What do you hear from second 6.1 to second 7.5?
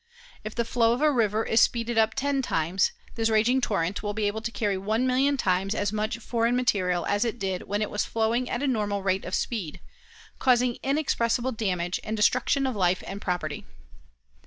foreign material as it